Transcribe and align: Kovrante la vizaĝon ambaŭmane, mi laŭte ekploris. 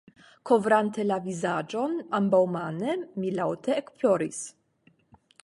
Kovrante 0.49 1.03
la 1.09 1.17
vizaĝon 1.25 1.93
ambaŭmane, 2.21 2.97
mi 3.21 3.35
laŭte 3.43 3.79
ekploris. 3.83 4.43